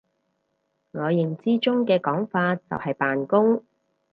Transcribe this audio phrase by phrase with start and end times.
[0.93, 3.63] 我認知中嘅講法就係扮工！